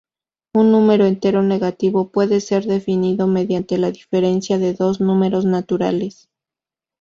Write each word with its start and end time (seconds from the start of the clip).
Un 0.55 0.71
número 0.71 1.05
entero 1.05 1.43
negativo 1.43 2.09
puede 2.09 2.41
ser 2.41 2.65
definido 2.65 3.27
mediante 3.27 3.77
la 3.77 3.91
diferencia 3.91 4.57
de 4.57 4.73
dos 4.73 4.99
números 4.99 5.45
naturales. 5.45 6.27